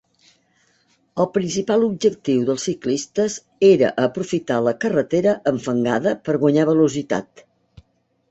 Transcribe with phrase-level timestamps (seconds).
[1.23, 3.35] El principal objectiu dels ciclistes
[3.67, 7.45] era aprofitar la carretera enfangada per guanyar velocitat.